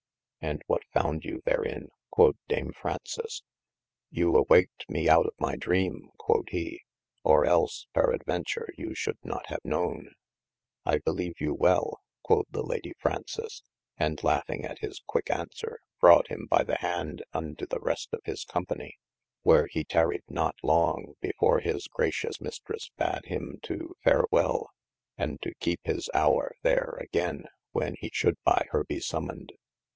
[0.43, 3.43] And what found you therin (quod Dame Frounces)?
[4.09, 6.81] you awaked me out of my dreame (quod he)
[7.23, 10.15] or ells peradventure you should not have knowen.
[10.83, 13.61] I beleeve you well (quod the lady Fraunces)
[13.99, 18.21] and laughing at his quicke aunswere brought him by the hande unto the rest of
[18.23, 18.97] his company:
[19.43, 24.71] where he taryed not long before his gracious Mystresse badde him to farewel,
[25.15, 29.51] and to keepe his houre there againe when he should by hir be sommoned.